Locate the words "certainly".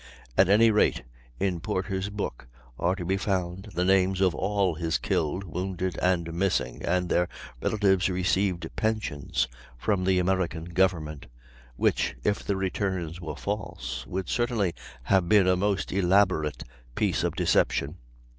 14.27-14.73